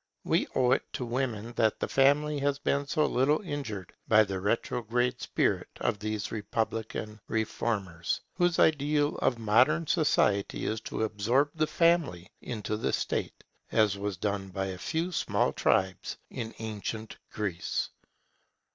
[0.23, 4.39] We owe it to women that the Family has been so little injured by the
[4.39, 11.67] retrograde spirit of those republican reformers, whose ideal of modern society is to absorb the
[11.67, 17.91] Family into the State, as was done by a few small tribes in ancient Greece.